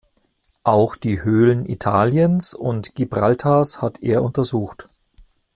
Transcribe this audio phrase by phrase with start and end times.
[0.63, 4.89] Auch die Höhlen Italiens und Gibraltars hat er untersucht.